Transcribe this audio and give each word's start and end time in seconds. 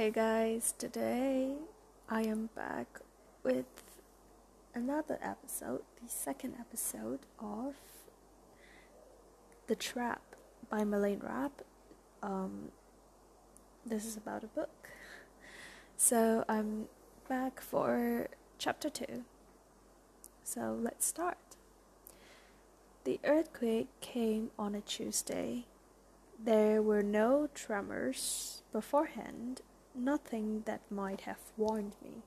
Hey 0.00 0.10
guys, 0.10 0.72
today 0.78 1.56
I 2.08 2.22
am 2.22 2.48
back 2.56 3.00
with 3.42 3.66
another 4.74 5.18
episode, 5.20 5.82
the 6.02 6.08
second 6.08 6.54
episode 6.58 7.18
of 7.38 7.74
The 9.66 9.74
Trap 9.74 10.22
by 10.70 10.84
Melanie 10.84 11.16
Raabe. 11.16 11.50
Um, 12.22 12.70
this 13.84 14.06
is 14.06 14.16
about 14.16 14.42
a 14.42 14.46
book. 14.46 14.88
So 15.98 16.46
I'm 16.48 16.86
back 17.28 17.60
for 17.60 18.28
chapter 18.56 18.88
2. 18.88 19.04
So 20.42 20.78
let's 20.80 21.04
start. 21.04 21.56
The 23.04 23.20
earthquake 23.22 23.88
came 24.00 24.50
on 24.58 24.74
a 24.74 24.80
Tuesday. 24.80 25.66
There 26.42 26.80
were 26.80 27.02
no 27.02 27.50
tremors 27.54 28.62
beforehand, 28.72 29.60
nothing 29.94 30.62
that 30.66 30.80
might 30.90 31.22
have 31.22 31.40
warned 31.56 31.96
me. 32.02 32.22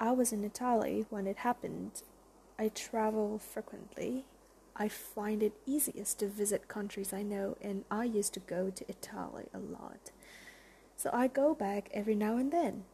I 0.00 0.12
was 0.12 0.32
in 0.32 0.44
Italy 0.44 1.06
when 1.10 1.26
it 1.26 1.38
happened. 1.38 2.02
I 2.58 2.68
travel 2.68 3.38
frequently. 3.38 4.26
I 4.74 4.88
find 4.88 5.42
it 5.42 5.52
easiest 5.66 6.18
to 6.20 6.28
visit 6.28 6.66
countries 6.66 7.12
I 7.12 7.22
know, 7.22 7.56
and 7.60 7.84
I 7.90 8.04
used 8.04 8.34
to 8.34 8.40
go 8.40 8.70
to 8.70 8.84
Italy 8.88 9.46
a 9.52 9.58
lot. 9.58 10.10
So 10.96 11.10
I 11.12 11.28
go 11.28 11.54
back 11.54 11.88
every 11.92 12.14
now 12.14 12.36
and 12.36 12.52
then. 12.52 12.84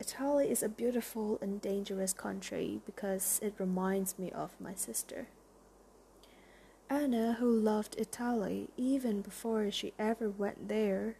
Italy 0.00 0.50
is 0.50 0.62
a 0.62 0.68
beautiful 0.68 1.38
and 1.40 1.60
dangerous 1.60 2.12
country 2.12 2.80
because 2.84 3.38
it 3.42 3.54
reminds 3.58 4.18
me 4.18 4.30
of 4.32 4.60
my 4.60 4.74
sister. 4.74 5.28
Anna, 6.90 7.34
who 7.38 7.50
loved 7.50 7.94
Italy 7.96 8.68
even 8.76 9.22
before 9.22 9.70
she 9.70 9.94
ever 9.98 10.28
went 10.28 10.68
there. 10.68 11.16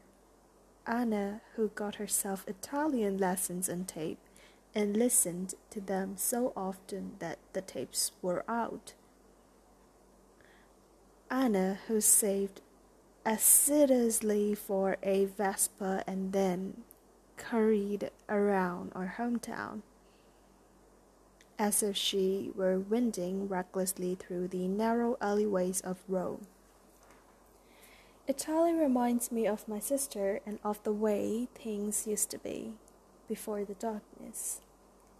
Anna, 0.86 1.40
who 1.54 1.68
got 1.68 1.96
herself 1.96 2.44
Italian 2.46 3.18
lessons 3.18 3.68
on 3.68 3.84
tape 3.84 4.18
and 4.74 4.96
listened 4.96 5.54
to 5.70 5.80
them 5.80 6.14
so 6.16 6.52
often 6.56 7.12
that 7.18 7.38
the 7.52 7.60
tapes 7.60 8.12
were 8.20 8.44
out. 8.48 8.94
Anna, 11.30 11.78
who 11.88 12.00
saved 12.00 12.60
assiduously 13.24 14.54
for 14.54 14.96
a 15.02 15.26
Vespa 15.26 16.02
and 16.06 16.32
then 16.32 16.82
curried 17.36 18.10
around 18.28 18.92
our 18.94 19.14
hometown 19.18 19.82
as 21.58 21.80
if 21.80 21.96
she 21.96 22.50
were 22.56 22.78
winding 22.78 23.46
recklessly 23.46 24.16
through 24.16 24.48
the 24.48 24.66
narrow 24.66 25.16
alleyways 25.20 25.80
of 25.82 26.02
Rome. 26.08 26.46
Italy 28.28 28.72
reminds 28.72 29.32
me 29.32 29.48
of 29.48 29.66
my 29.66 29.80
sister 29.80 30.40
and 30.46 30.60
of 30.62 30.80
the 30.84 30.92
way 30.92 31.48
things 31.56 32.06
used 32.06 32.30
to 32.30 32.38
be 32.38 32.74
before 33.28 33.64
the 33.64 33.74
darkness. 33.74 34.60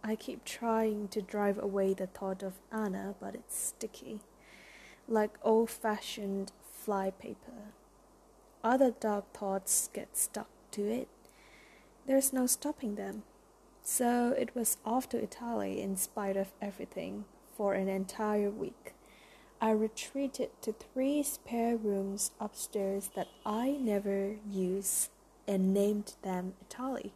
I 0.01 0.15
keep 0.15 0.45
trying 0.45 1.09
to 1.09 1.21
drive 1.21 1.57
away 1.57 1.93
the 1.93 2.07
thought 2.07 2.43
of 2.43 2.59
Anna, 2.71 3.15
but 3.19 3.35
it's 3.35 3.57
sticky, 3.57 4.21
like 5.07 5.37
old 5.43 5.69
fashioned 5.69 6.53
flypaper. 6.71 7.73
Other 8.63 8.91
dark 8.91 9.33
thoughts 9.33 9.89
get 9.93 10.15
stuck 10.15 10.47
to 10.71 10.89
it. 10.89 11.09
There's 12.07 12.31
no 12.31 12.45
stopping 12.45 12.95
them. 12.95 13.23
So 13.83 14.33
it 14.37 14.55
was 14.55 14.77
off 14.85 15.09
to 15.09 15.21
Italy 15.21 15.81
in 15.81 15.97
spite 15.97 16.37
of 16.37 16.53
everything 16.61 17.25
for 17.57 17.73
an 17.73 17.89
entire 17.89 18.49
week. 18.49 18.93
I 19.63 19.71
retreated 19.71 20.49
to 20.63 20.73
three 20.73 21.23
spare 21.23 21.77
rooms 21.77 22.31
upstairs 22.37 23.11
that 23.15 23.29
I 23.45 23.77
never 23.79 24.35
use 24.51 25.09
and 25.47 25.73
named 25.73 26.15
them 26.21 26.55
Italy. 26.69 27.13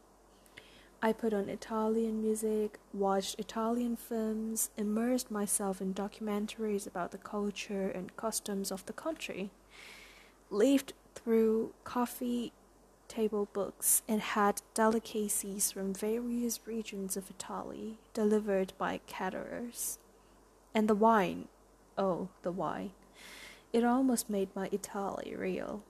I 1.01 1.11
put 1.11 1.33
on 1.33 1.49
Italian 1.49 2.21
music, 2.21 2.79
watched 2.93 3.37
Italian 3.37 3.97
films, 3.97 4.69
immersed 4.77 5.29
myself 5.29 5.81
in 5.81 5.93
documentaries 5.93 6.87
about 6.87 7.11
the 7.11 7.17
culture 7.17 7.89
and 7.89 8.15
customs 8.15 8.71
of 8.71 8.85
the 8.85 8.93
country, 8.93 9.49
lived 10.49 10.93
through 11.15 11.73
coffee 11.83 12.53
table 13.09 13.49
books 13.51 14.03
and 14.07 14.21
had 14.21 14.61
delicacies 14.73 15.73
from 15.73 15.93
various 15.93 16.61
regions 16.65 17.17
of 17.17 17.29
Italy 17.29 17.97
delivered 18.13 18.71
by 18.77 19.01
caterers. 19.05 19.99
And 20.73 20.87
the 20.87 20.95
wine, 20.95 21.49
oh, 21.97 22.29
the 22.43 22.51
wine. 22.51 22.91
It 23.73 23.83
almost 23.83 24.29
made 24.29 24.55
my 24.55 24.69
Italy 24.71 25.35
real. 25.37 25.83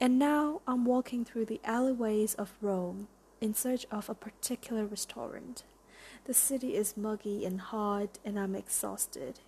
And 0.00 0.18
now 0.18 0.60
I'm 0.66 0.84
walking 0.84 1.24
through 1.24 1.46
the 1.46 1.60
alleyways 1.64 2.34
of 2.34 2.52
Rome 2.60 3.08
in 3.40 3.54
search 3.54 3.86
of 3.90 4.08
a 4.08 4.14
particular 4.14 4.84
restaurant. 4.84 5.64
The 6.24 6.34
city 6.34 6.74
is 6.74 6.96
muggy 6.96 7.44
and 7.44 7.60
hot, 7.60 8.18
and 8.24 8.38
I'm 8.38 8.54
exhausted. 8.54 9.40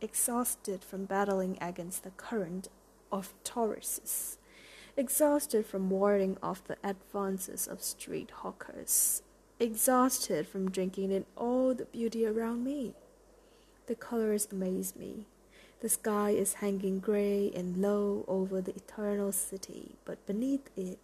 Exhausted 0.00 0.84
from 0.84 1.04
battling 1.04 1.58
against 1.60 2.04
the 2.04 2.10
current 2.10 2.68
of 3.12 3.34
tourists 3.44 4.38
exhausted 4.96 5.66
from 5.66 5.90
warding 5.90 6.36
off 6.42 6.62
the 6.64 6.76
advances 6.84 7.66
of 7.66 7.82
street 7.82 8.30
hawkers, 8.30 9.22
exhausted 9.58 10.46
from 10.46 10.70
drinking 10.70 11.10
in 11.10 11.24
all 11.36 11.74
the 11.74 11.86
beauty 11.86 12.26
around 12.26 12.64
me. 12.64 12.94
The 13.90 13.96
colors 13.96 14.46
amaze 14.52 14.94
me. 14.94 15.26
The 15.80 15.88
sky 15.88 16.30
is 16.30 16.62
hanging 16.62 17.00
gray 17.00 17.50
and 17.56 17.82
low 17.82 18.24
over 18.28 18.60
the 18.60 18.76
eternal 18.76 19.32
city, 19.32 19.96
but 20.04 20.24
beneath 20.28 20.70
it, 20.76 21.00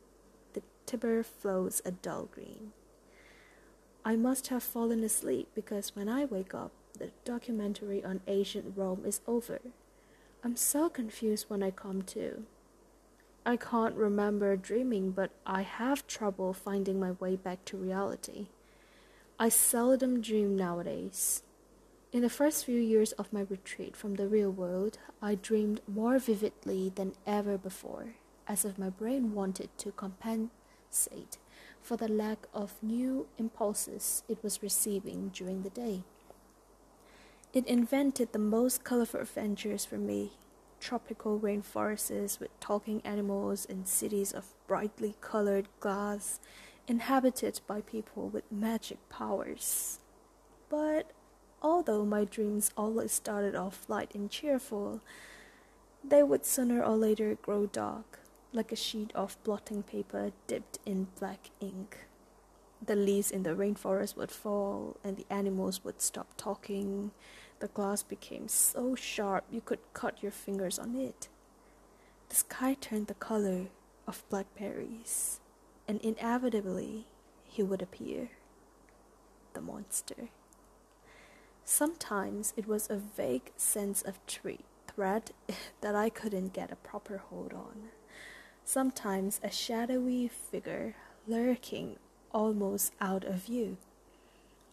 the 0.52 0.62
Tiber 0.86 1.24
flows 1.24 1.82
a 1.84 1.91
dull 1.91 2.28
green. 2.32 2.70
I 4.04 4.14
must 4.14 4.47
have 4.50 4.62
fallen 4.62 5.02
asleep 5.02 5.48
because 5.52 5.97
when 5.97 6.08
I 6.08 6.26
wake 6.26 6.54
up, 6.54 6.70
the 6.97 7.10
documentary 7.24 8.04
on 8.04 8.20
ancient 8.28 8.76
Rome 8.76 9.03
is 9.04 9.20
over. 9.26 9.58
I'm 10.44 10.54
so 10.54 10.88
confused 10.88 11.47
when 11.48 11.64
I 11.64 11.72
come 11.72 12.03
to. 12.03 12.44
I 13.44 13.56
can't 13.56 13.97
remember 13.97 14.56
dreaming, 14.56 15.10
but 15.10 15.32
I 15.44 15.62
have 15.62 16.06
trouble 16.06 16.53
finding 16.53 17.00
my 17.00 17.10
way 17.10 17.34
back 17.34 17.64
to 17.64 17.76
reality. 17.76 18.47
I 19.41 19.48
seldom 19.48 20.20
dream 20.20 20.54
nowadays. 20.56 21.42
In 22.16 22.22
the 22.22 22.31
first 22.31 22.65
few 22.65 22.81
years 22.81 23.12
of 23.12 23.31
my 23.31 23.43
retreat 23.43 23.94
from 23.94 24.15
the 24.15 24.27
real 24.27 24.50
world, 24.50 24.97
I 25.21 25.34
dreamed 25.34 25.82
more 25.87 26.19
vividly 26.19 26.91
than 26.94 27.12
ever 27.27 27.59
before, 27.59 28.15
as 28.49 28.65
if 28.65 28.78
my 28.78 28.88
brain 28.88 29.34
wanted 29.34 29.69
to 29.77 29.93
compensate 29.93 31.37
for 31.82 31.99
the 31.99 32.09
lack 32.09 32.47
of 32.54 32.82
new 32.82 33.27
impulses 33.37 34.22
it 34.31 34.43
was 34.43 34.62
receiving 34.62 35.28
during 35.28 35.60
the 35.60 35.69
day. 35.69 36.04
It 37.53 37.66
invented 37.66 38.33
the 38.33 38.38
most 38.38 38.83
colorful 38.83 39.21
adventures 39.21 39.84
for 39.84 39.98
me 39.98 40.33
tropical 40.81 41.38
rainforests 41.38 42.41
with 42.41 42.59
talking 42.60 43.03
animals 43.04 43.66
and 43.69 43.87
cities 43.87 44.33
of 44.33 44.54
brightly 44.66 45.16
colored 45.21 45.69
glass 45.81 46.41
inhabited 46.88 47.60
by 47.66 47.83
people 47.83 48.31
with 48.31 48.50
magic 48.50 49.06
powers. 49.10 49.98
But 50.71 51.12
although 51.62 52.05
my 52.05 52.25
dreams 52.25 52.71
always 52.77 53.12
started 53.12 53.55
off 53.55 53.89
light 53.89 54.15
and 54.15 54.31
cheerful, 54.31 55.00
they 56.03 56.22
would 56.22 56.44
sooner 56.44 56.83
or 56.83 56.97
later 56.97 57.37
grow 57.41 57.67
dark, 57.67 58.21
like 58.53 58.72
a 58.72 58.77
sheet 58.77 59.11
of 59.15 59.43
blotting 59.44 59.83
paper 59.83 60.33
dipped 60.47 60.78
in 60.87 61.09
black 61.19 61.50
ink. 61.61 62.06
The 62.84 62.95
leaves 62.95 63.31
in 63.31 63.43
the 63.43 63.55
rainforest 63.55 64.16
would 64.16 64.31
fall, 64.31 64.97
and 65.03 65.16
the 65.16 65.27
animals 65.31 65.83
would 65.83 66.00
stop 66.00 66.28
talking, 66.37 67.11
the 67.59 67.69
glass 67.69 68.03
became 68.03 68.49
so 68.49 68.95
sharp 68.95 69.45
you 69.50 69.61
could 69.61 69.81
cut 69.95 70.22
your 70.22 70.33
fingers 70.33 70.78
on 70.78 70.95
it. 70.95 71.28
The 72.28 72.37
sky 72.37 72.77
turned 72.81 73.06
the 73.06 73.15
color 73.15 73.66
of 74.06 74.28
blackberries, 74.28 75.41
and 75.89 76.01
inevitably 76.03 77.07
he 77.45 77.63
would 77.63 77.80
appear 77.80 78.30
the 79.54 79.60
monster. 79.63 80.28
Sometimes 81.68 82.54
it 82.57 82.68
was 82.68 82.89
a 82.89 82.95
vague 82.97 83.51
sense 83.57 84.01
of 84.01 84.24
treat, 84.28 84.65
threat 84.86 85.33
that 85.80 85.97
I 85.97 86.09
couldn't 86.09 86.53
get 86.53 86.71
a 86.71 86.77
proper 86.77 87.18
hold 87.18 87.53
on. 87.53 87.89
Sometimes 88.65 89.41
a 89.42 89.51
shadowy 89.51 90.28
figure 90.28 90.95
lurking 91.27 91.97
almost 92.30 92.92
out 93.01 93.24
of 93.24 93.47
view. 93.47 93.78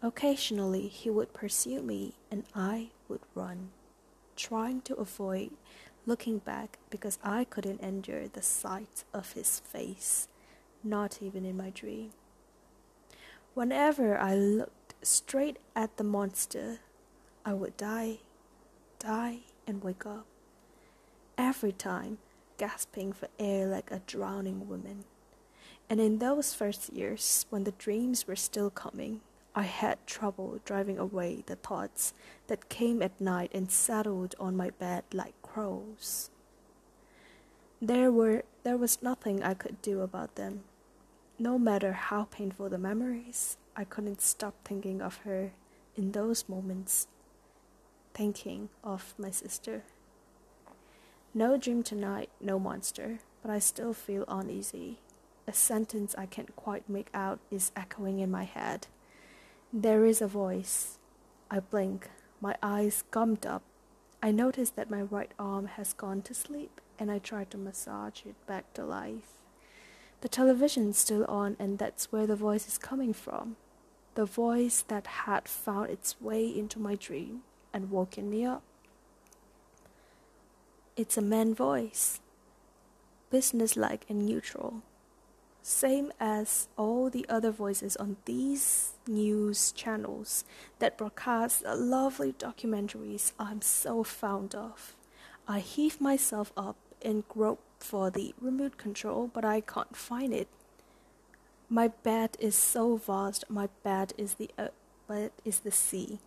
Occasionally 0.04 0.88
he 0.88 1.10
would 1.10 1.34
pursue 1.34 1.81
me 1.81 2.13
and 2.30 2.44
I 2.54 2.92
would 3.10 3.22
run, 3.34 3.72
trying 4.36 4.81
to 4.81 4.94
avoid 4.94 5.50
looking 6.06 6.38
back 6.38 6.78
because 6.92 7.18
I 7.24 7.44
couldn't 7.45 7.81
endure 7.81 8.28
the 8.28 8.44
sight 8.44 9.04
of 9.16 9.34
his 9.34 9.60
face, 9.62 10.28
not 10.84 11.24
even 11.24 11.44
in 11.44 11.57
my 11.57 11.72
dream. 11.72 12.12
Whenever 13.56 14.16
I 14.16 14.36
looked 14.36 14.82
straight 15.06 15.58
at 15.76 15.98
the 15.98 16.04
monster, 16.04 16.80
I 17.46 17.54
would 17.54 17.78
die, 17.78 18.20
die, 19.00 19.40
and 19.68 19.84
wake 19.84 20.06
up. 20.06 20.26
Every 21.38 21.72
time, 21.72 22.20
gasping 22.58 23.14
for 23.14 23.28
air 23.40 23.68
like 23.68 23.92
a 23.92 24.02
drowning 24.06 24.68
woman. 24.68 25.06
And 25.90 26.00
in 26.00 26.20
those 26.20 26.54
first 26.54 26.94
years, 26.94 27.46
when 27.50 27.66
the 27.66 27.72
dreams 27.72 28.28
were 28.28 28.36
still 28.36 28.70
coming, 28.70 29.22
I 29.56 29.64
had 29.64 30.08
trouble 30.08 30.60
driving 30.66 30.98
away 30.98 31.44
the 31.46 31.56
thoughts 31.56 32.14
that 32.48 32.70
came 32.70 33.02
at 33.02 33.20
night 33.22 33.52
and 33.54 33.70
settled 33.70 34.34
on 34.40 34.58
my 34.58 34.72
bed 34.72 35.04
like 35.14 35.40
crows. 35.44 36.32
There 37.82 38.12
were 38.12 38.44
there 38.64 38.78
was 38.78 39.04
nothing 39.04 39.44
I 39.44 39.54
could 39.54 39.82
do 39.82 40.02
about 40.02 40.36
them. 40.36 40.64
No 41.38 41.60
matter 41.60 41.92
how 41.92 42.24
painful 42.24 42.70
the 42.70 42.78
memories, 42.78 43.58
I 43.75 43.84
couldn't 43.84 44.22
stop 44.22 44.54
thinking 44.64 45.02
of 45.02 45.18
her 45.25 45.52
in 45.96 46.12
those 46.12 46.48
moments, 46.48 47.08
thinking 48.14 48.70
of 48.84 49.16
my 49.18 49.31
sister. 49.31 49.84
No 51.34 51.58
dream 51.58 51.81
tonight, 51.81 52.30
no 52.40 52.60
monster, 52.60 53.20
but 53.42 53.50
I 53.50 53.60
still 53.60 53.94
feel 53.94 54.25
uneasy. 54.28 55.00
A 55.48 55.54
sentence 55.54 56.14
I 56.18 56.28
can't 56.28 56.56
quite 56.56 56.88
make 56.88 57.10
out 57.14 57.40
is 57.50 57.72
echoing 57.75 58.20
in 58.20 58.30
my 58.30 58.44
head. 58.44 58.88
There 59.74 60.06
is 60.06 60.22
a 60.22 60.28
voice. 60.28 61.00
I 61.50 61.60
blink, 61.60 62.10
my 62.40 62.56
eyes 62.62 63.04
gummed 63.10 63.46
up. 63.46 63.64
I 64.22 64.31
notice 64.31 64.69
that 64.69 64.92
my 64.92 65.02
right 65.02 65.31
arm 65.40 65.66
has 65.66 65.94
gone 65.94 66.22
to 66.24 66.34
sleep 66.34 66.80
and 67.00 67.12
I 67.12 67.19
try 67.19 67.44
to 67.46 67.58
massage 67.58 68.22
it 68.26 68.36
back 68.46 68.72
to 68.76 68.86
life. 68.86 69.34
The 70.22 70.30
television's 70.30 70.98
still 70.98 71.26
on, 71.26 71.58
and 71.60 71.78
that's 71.78 72.12
where 72.12 72.26
the 72.26 72.38
voice 72.38 72.66
is 72.66 72.78
coming 72.78 73.12
from. 73.12 73.58
The 74.15 74.25
voice 74.25 74.83
that 74.88 75.07
had 75.07 75.48
found 75.48 75.89
its 75.89 76.21
way 76.21 76.45
into 76.45 76.80
my 76.80 76.95
dream 76.95 77.42
and 77.74 77.89
woken 77.89 78.30
me 78.30 78.45
up. 78.45 78.62
It's 80.95 81.18
a 81.18 81.21
man 81.21 81.56
voice, 81.56 82.19
businesslike 83.31 84.06
and 84.07 84.25
neutral, 84.27 84.83
same 85.63 86.12
as 86.19 86.68
all 86.77 87.10
the 87.10 87.25
other 87.27 87.50
voices 87.50 87.95
on 87.95 88.18
these 88.25 88.94
news 89.07 89.71
channels 89.71 90.44
that 90.77 90.98
broadcast 90.98 91.63
the 91.63 91.75
lovely 91.75 92.33
documentaries 92.33 93.31
I'm 93.39 93.62
so 93.62 94.04
fond 94.04 94.54
of. 94.54 94.95
I 95.48 95.59
heave 95.59 96.00
myself 96.00 96.54
up 96.56 96.75
and 97.01 97.27
grope 97.27 97.63
for 97.80 98.12
the 98.12 98.36
remote 98.39 98.77
control, 98.77 99.31
but 99.33 99.44
I 99.44 99.62
can't 99.62 99.95
find 99.95 100.33
it. 100.33 100.48
My 101.74 101.88
bed 101.88 102.38
is 102.40 102.54
so 102.54 102.98
vast. 102.98 103.50
My 103.50 103.68
bed 103.81 104.14
is 104.16 104.36
the 104.36 104.52
uh, 104.60 104.68
bed 105.08 105.31
is 105.44 105.62
the 105.62 105.72
sea. 105.72 106.20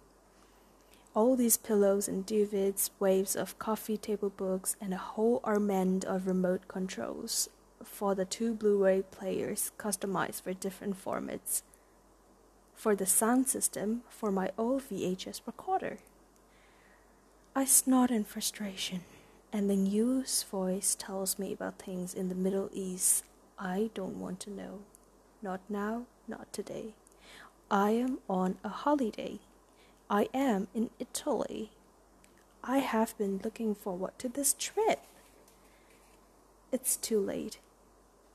All 1.14 1.36
these 1.36 1.56
pillows 1.56 2.08
and 2.08 2.26
duvets, 2.26 2.90
waves 2.98 3.36
of 3.36 3.56
coffee 3.56 3.96
table 3.96 4.30
books, 4.30 4.74
and 4.80 4.92
a 4.92 4.96
whole 5.14 5.40
armament 5.44 6.04
of 6.04 6.26
remote 6.26 6.66
controls 6.66 7.48
for 7.84 8.16
the 8.16 8.24
two 8.24 8.54
Blu-ray 8.54 9.02
players 9.12 9.70
customized 9.78 10.42
for 10.42 10.52
different 10.52 10.96
formats. 11.00 11.62
For 12.74 12.96
the 12.96 13.06
sound 13.06 13.46
system 13.46 14.02
for 14.08 14.32
my 14.32 14.50
old 14.58 14.82
VHS 14.90 15.42
recorder. 15.46 15.98
I 17.54 17.66
snort 17.66 18.10
in 18.10 18.24
frustration, 18.24 19.02
and 19.52 19.70
the 19.70 19.76
news 19.76 20.42
voice 20.42 20.96
tells 20.98 21.38
me 21.38 21.52
about 21.52 21.78
things 21.78 22.14
in 22.14 22.30
the 22.30 22.34
Middle 22.34 22.68
East 22.72 23.22
I 23.56 23.90
don't 23.94 24.18
want 24.18 24.40
to 24.40 24.50
know. 24.50 24.80
Not 25.46 25.60
now, 25.68 26.06
not 26.26 26.52
today. 26.52 26.94
I 27.70 27.92
am 27.92 28.18
on 28.28 28.58
a 28.64 28.68
holiday. 28.68 29.38
I 30.10 30.28
am 30.34 30.66
in 30.74 30.90
Italy. 30.98 31.70
I 32.64 32.78
have 32.78 33.16
been 33.16 33.40
looking 33.44 33.72
forward 33.72 34.18
to 34.18 34.28
this 34.28 34.56
trip. 34.58 35.02
It's 36.72 36.96
too 36.96 37.20
late. 37.20 37.60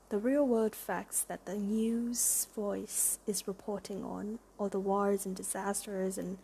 The 0.08 0.16
real 0.16 0.46
world 0.46 0.74
facts 0.74 1.20
that 1.28 1.44
the 1.44 1.56
news 1.56 2.46
voice 2.56 3.18
is 3.26 3.46
reporting 3.46 4.02
on, 4.02 4.38
all 4.56 4.70
the 4.70 4.80
wars 4.80 5.26
and 5.26 5.36
disasters 5.36 6.16
and 6.16 6.38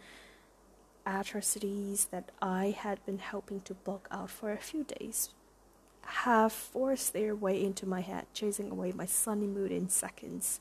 atrocities 1.07 2.09
that 2.11 2.31
I 2.43 2.77
had 2.79 3.03
been 3.07 3.21
helping 3.21 3.63
to 3.63 3.73
block 3.73 4.07
out 4.11 4.29
for 4.29 4.53
a 4.53 4.59
few 4.59 4.85
days 4.85 5.31
have 6.09 6.53
forced 6.53 7.13
their 7.13 7.35
way 7.35 7.63
into 7.63 7.87
my 7.87 8.01
head, 8.01 8.27
chasing 8.33 8.71
away 8.71 8.93
my 8.93 9.07
sunny 9.07 9.47
mood 9.47 9.71
in 9.71 9.89
seconds. 9.89 10.61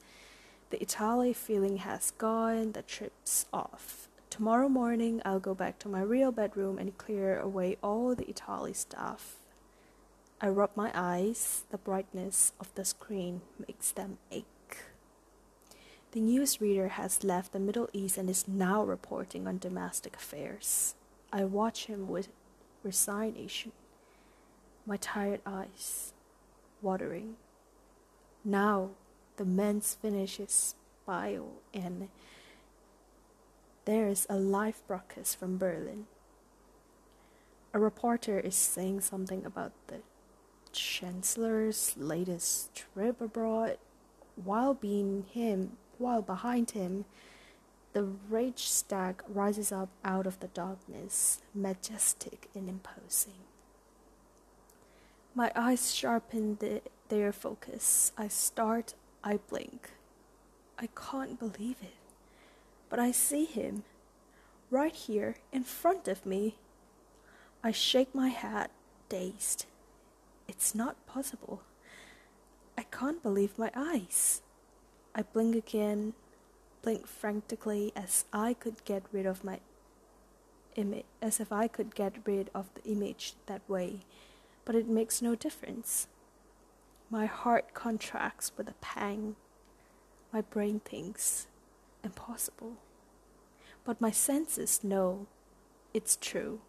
The 0.70 0.82
Italy 0.82 1.34
feeling 1.34 1.78
has 1.78 2.12
gone, 2.12 2.74
the 2.74 2.82
trip's 2.82 3.46
off. 3.54 4.08
Tomorrow 4.30 4.70
morning, 4.70 5.22
I'll 5.24 5.40
go 5.40 5.56
back 5.56 5.80
to 5.80 5.90
my 5.90 6.02
real 6.02 6.32
bedroom 6.32 6.78
and 6.78 6.98
clear 6.98 7.40
away 7.40 7.78
all 7.82 8.14
the 8.14 8.30
Italy 8.30 8.74
stuff. 8.74 9.38
I 10.42 10.50
rub 10.50 10.72
my 10.76 10.92
eyes, 10.94 11.64
the 11.72 11.78
brightness 11.78 12.52
of 12.60 12.74
the 12.76 12.86
screen 12.86 13.42
makes 13.68 13.92
them 13.92 14.18
ache. 14.32 14.46
The 16.12 16.20
newsreader 16.20 16.90
has 16.92 17.24
left 17.24 17.54
the 17.54 17.60
Middle 17.60 17.90
East 17.94 18.18
and 18.18 18.30
is 18.30 18.48
now 18.48 18.84
reporting 18.84 19.48
on 19.48 19.58
domestic 19.58 20.16
affairs. 20.16 20.96
I 21.32 21.46
watch 21.46 21.86
him 21.86 22.08
with 22.08 22.28
resignation, 22.84 23.72
my 24.88 24.98
tired 24.98 25.42
eyes 25.46 26.14
watering. 26.82 27.36
Now 28.44 28.92
the 29.36 29.46
man's 29.46 29.96
finish 30.02 30.38
his 30.38 30.76
bio 31.06 31.48
and 31.74 32.08
there 33.86 34.08
is 34.08 34.26
a 34.30 34.38
live 34.38 34.82
broadcast 34.88 35.38
from 35.38 35.58
Berlin. 35.58 36.06
A 37.74 37.80
reporter 37.80 38.40
is 38.40 38.56
saying 38.56 39.02
something 39.02 39.46
about 39.46 39.74
the 39.88 40.00
chancellor's 40.72 41.94
latest 41.98 42.74
trip 42.74 43.20
abroad 43.20 43.78
while 44.36 44.74
being 44.74 45.26
him 45.32 45.74
while 45.98 46.22
behind 46.22 46.72
him 46.72 47.06
the 47.94 48.04
Reichstag 48.04 49.24
rises 49.28 49.72
up 49.72 49.90
out 50.06 50.28
of 50.28 50.40
the 50.40 50.50
darkness, 50.50 51.42
majestic 51.56 52.48
and 52.54 52.70
imposing. 52.70 53.47
My 55.38 55.52
eyes 55.56 55.94
sharpen 55.94 56.58
the, 56.60 56.82
their 57.10 57.32
focus. 57.32 58.12
I 58.18 58.28
start, 58.28 58.96
I 59.24 59.38
blink. 59.38 59.92
I 60.80 60.90
can't 60.96 61.38
believe 61.38 61.76
it. 61.84 61.94
But 62.90 62.98
I 62.98 63.12
see 63.12 63.46
him, 63.46 63.84
right 64.72 64.96
here 64.96 65.36
in 65.54 65.64
front 65.64 66.08
of 66.08 66.26
me. 66.26 66.56
I 67.64 67.70
shake 67.70 68.16
my 68.16 68.30
head, 68.30 68.72
dazed. 69.10 69.68
It's 70.48 70.74
not 70.74 71.06
possible. 71.06 71.62
I 72.76 72.82
can't 72.82 73.22
believe 73.22 73.60
my 73.60 73.70
eyes. 73.76 74.42
I 75.14 75.22
blink 75.22 75.56
again, 75.56 76.14
blink 76.82 77.06
frantically 77.06 77.94
as 77.96 78.26
I 78.34 78.56
could 78.56 78.84
get 78.86 79.04
rid 79.12 79.28
of 79.28 79.44
my 79.44 79.60
image, 80.76 81.06
as 81.22 81.40
if 81.40 81.52
I 81.52 81.68
could 81.68 81.94
get 81.94 82.26
rid 82.26 82.50
of 82.56 82.74
the 82.74 82.92
image 82.92 83.36
that 83.46 83.62
way, 83.70 84.00
but 84.68 84.76
it 84.76 84.90
makes 84.90 85.22
no 85.22 85.34
difference. 85.34 86.10
My 87.10 87.26
heart 87.26 87.74
contracts 87.74 88.52
with 88.58 88.68
a 88.68 88.74
pang. 88.82 89.38
My 90.34 90.42
brain 90.42 90.82
thinks, 90.84 91.48
impossible. 92.04 92.74
But 93.86 94.02
my 94.02 94.12
senses 94.12 94.84
know 94.84 95.26
it's 95.94 96.18
true. 96.20 96.60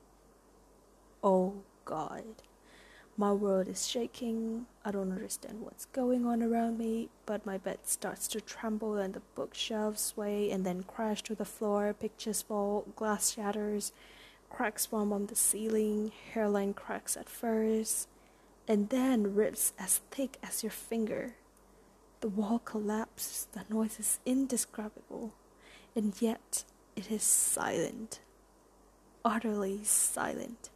Oh 1.25 1.55
God. 1.85 2.23
My 3.17 3.33
world 3.33 3.67
is 3.67 3.89
shaking. 3.89 4.67
I 4.85 4.93
don't 4.93 5.11
understand 5.11 5.63
what's 5.63 5.87
going 5.87 6.25
on 6.25 6.41
around 6.41 6.79
me, 6.79 7.09
but 7.27 7.45
my 7.45 7.59
bed 7.59 7.79
starts 7.83 8.29
to 8.29 8.41
tremble 8.41 8.97
and 8.97 9.13
the 9.13 9.23
bookshelves 9.35 10.01
sway 10.01 10.53
and 10.53 10.65
then 10.65 10.85
crash 10.85 11.25
to 11.25 11.35
the 11.35 11.45
floor. 11.45 11.93
Pictures 11.99 12.43
fall, 12.43 12.87
glass 12.95 13.33
shatters, 13.33 13.91
cracks 14.59 14.87
form 14.87 15.13
on 15.13 15.27
the 15.27 15.37
ceiling, 15.37 16.11
hairline 16.35 16.75
cracks 16.75 17.17
at 17.17 17.29
first, 17.29 18.09
and 18.67 18.89
then 18.89 19.33
rips 19.37 19.73
as 19.79 20.01
thick 20.11 20.37
as 20.43 20.65
your 20.65 20.73
finger. 20.73 21.37
The 22.23 22.29
wall 22.29 22.59
collapses, 22.65 23.47
the 23.53 23.63
noise 23.73 24.01
is 24.01 24.19
indescribable, 24.27 25.33
and 25.95 26.13
yet 26.21 26.65
it 26.97 27.09
is 27.09 27.23
silent, 27.23 28.19
utterly 29.25 29.85
silent. 29.85 30.71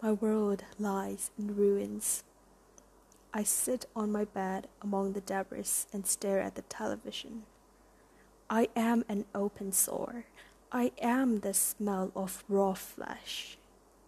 My 0.00 0.12
world 0.12 0.64
lies 0.78 1.30
in 1.38 1.54
ruins. 1.54 2.24
I 3.34 3.42
sit 3.42 3.84
on 3.94 4.10
my 4.10 4.24
bed 4.24 4.66
among 4.80 5.12
the 5.12 5.20
debris 5.20 5.84
and 5.92 6.06
stare 6.06 6.40
at 6.40 6.54
the 6.54 6.62
television. 6.62 7.42
I 8.48 8.70
am 8.74 9.04
an 9.10 9.26
open 9.34 9.72
sore. 9.72 10.24
I 10.74 10.92
am 11.02 11.40
the 11.40 11.52
smell 11.52 12.10
of 12.16 12.44
raw 12.48 12.72
flesh. 12.72 13.58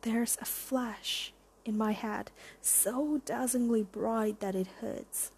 There's 0.00 0.38
a 0.40 0.46
flash 0.46 1.34
in 1.66 1.76
my 1.76 1.92
head 1.92 2.30
so 2.62 3.20
dazzlingly 3.26 3.82
bright 3.82 4.40
that 4.40 4.54
it 4.54 4.68
hurts. 4.80 5.30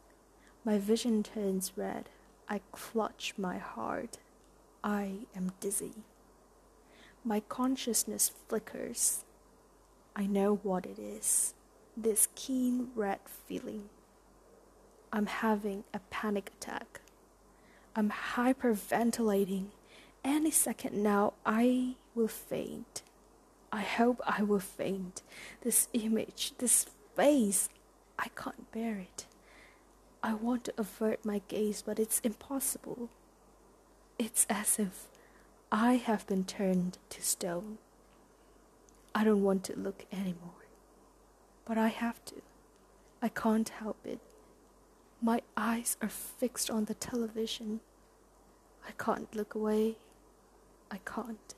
My 0.64 0.78
vision 0.78 1.24
turns 1.24 1.72
red. 1.74 2.08
I 2.48 2.60
clutch 2.70 3.34
my 3.36 3.58
heart. 3.58 4.18
I 4.84 5.26
am 5.34 5.50
dizzy. 5.58 5.94
My 7.24 7.40
consciousness 7.40 8.30
flickers. 8.48 9.24
I 10.14 10.26
know 10.26 10.60
what 10.62 10.86
it 10.86 10.98
is 10.98 11.54
this 11.96 12.28
keen 12.34 12.90
red 12.94 13.18
feeling. 13.26 13.88
I'm 15.12 15.26
having 15.26 15.82
a 15.94 15.98
panic 16.10 16.52
attack. 16.60 17.00
I'm 17.96 18.10
hyperventilating. 18.10 19.68
Any 20.26 20.50
second 20.50 21.00
now, 21.00 21.34
I 21.46 21.94
will 22.16 22.26
faint. 22.26 23.02
I 23.70 23.82
hope 23.82 24.20
I 24.26 24.42
will 24.42 24.58
faint. 24.58 25.22
This 25.60 25.86
image, 25.92 26.52
this 26.58 26.84
face, 27.14 27.68
I 28.18 28.26
can't 28.34 28.72
bear 28.72 28.98
it. 28.98 29.26
I 30.24 30.34
want 30.34 30.64
to 30.64 30.74
avert 30.76 31.24
my 31.24 31.42
gaze, 31.46 31.80
but 31.80 32.00
it's 32.00 32.18
impossible. 32.24 33.08
It's 34.18 34.48
as 34.50 34.80
if 34.80 35.04
I 35.70 35.94
have 35.94 36.26
been 36.26 36.44
turned 36.44 36.98
to 37.10 37.22
stone. 37.22 37.78
I 39.14 39.22
don't 39.22 39.44
want 39.44 39.62
to 39.64 39.78
look 39.78 40.06
anymore, 40.12 40.66
but 41.64 41.78
I 41.78 41.86
have 41.86 42.24
to. 42.24 42.42
I 43.22 43.28
can't 43.28 43.68
help 43.68 44.04
it. 44.04 44.18
My 45.22 45.42
eyes 45.56 45.96
are 46.02 46.08
fixed 46.08 46.68
on 46.68 46.86
the 46.86 46.94
television. 46.94 47.78
I 48.88 48.90
can't 48.98 49.32
look 49.32 49.54
away. 49.54 49.98
I 50.96 51.00
can't. 51.04 51.54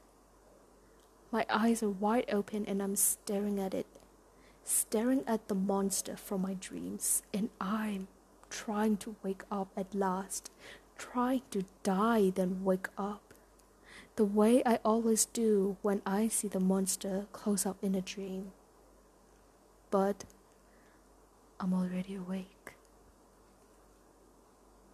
My 1.30 1.47
eyes 1.49 1.80
are 1.85 1.90
wide 1.90 2.28
open 2.33 2.66
and 2.66 2.83
I'm 2.83 2.97
staring 2.97 3.61
at 3.61 3.73
it, 3.73 3.87
staring 4.64 5.23
at 5.28 5.47
the 5.47 5.54
monster 5.54 6.16
from 6.16 6.42
my 6.42 6.54
dreams, 6.54 7.23
and 7.33 7.50
I'm 7.61 8.09
trying 8.50 8.97
to 8.99 9.14
wake 9.23 9.45
up 9.49 9.68
at 9.76 9.95
last, 9.95 10.50
trying 10.97 11.42
to 11.52 11.64
die, 11.85 12.30
then 12.30 12.64
wake 12.64 12.88
up. 12.99 13.23
The 14.16 14.25
way 14.25 14.64
I 14.66 14.80
always 14.85 15.26
do 15.26 15.76
when 15.83 16.02
I 16.04 16.26
see 16.26 16.49
the 16.49 16.59
monster 16.59 17.26
close 17.33 17.64
up 17.64 17.76
in 17.80 17.95
a 17.95 18.00
dream. 18.00 18.50
But 19.92 20.25
I'm 21.61 21.73
already 21.73 22.16
awake. 22.16 22.58